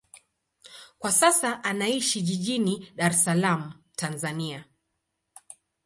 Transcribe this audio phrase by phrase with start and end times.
[0.99, 4.65] Kwa sasa anaishi jijini Dar es Salaam, Tanzania.